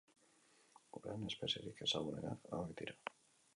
Gurean, 0.95 1.27
espezierik 1.27 1.85
ezagunenak 1.89 2.51
hauek 2.59 2.75
dira. 2.83 2.99